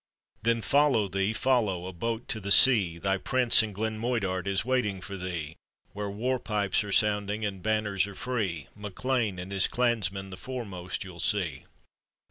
[0.41, 1.31] Then follow thee!
[1.31, 1.85] follow!
[1.85, 2.97] a boat to the sea!
[2.97, 5.55] Thy Prince in Glen Moidart is waiting for thee;
[5.93, 10.37] Where war pipes are sounding and banners are free; MacLean and h is clansmen the
[10.37, 11.67] foremost you'll sec.